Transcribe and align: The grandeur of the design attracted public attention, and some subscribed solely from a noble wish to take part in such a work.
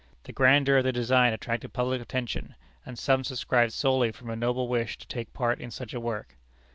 The 0.23 0.31
grandeur 0.33 0.77
of 0.77 0.83
the 0.83 0.91
design 0.91 1.31
attracted 1.31 1.73
public 1.73 2.01
attention, 2.01 2.55
and 2.87 2.97
some 2.97 3.23
subscribed 3.23 3.73
solely 3.73 4.11
from 4.11 4.31
a 4.31 4.35
noble 4.35 4.67
wish 4.67 4.97
to 4.97 5.07
take 5.07 5.31
part 5.31 5.59
in 5.61 5.69
such 5.69 5.93
a 5.93 5.99
work. 5.99 6.37